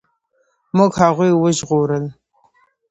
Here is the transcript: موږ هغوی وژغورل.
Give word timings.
موږ 0.77 0.91
هغوی 1.03 1.31
وژغورل. 1.35 2.05